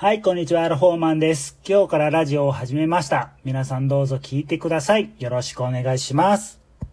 [0.00, 1.58] はい、こんにちは、アルフォーマンです。
[1.68, 3.32] 今日からラジオを始めました。
[3.44, 5.10] 皆さんどうぞ聞いてください。
[5.18, 6.57] よろしくお願いします。